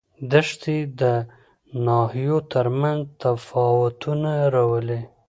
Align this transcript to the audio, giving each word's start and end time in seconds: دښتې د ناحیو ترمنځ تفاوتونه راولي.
دښتې 0.31 0.77
د 0.99 1.01
ناحیو 1.87 2.37
ترمنځ 2.53 3.01
تفاوتونه 3.21 4.31
راولي. 4.55 4.99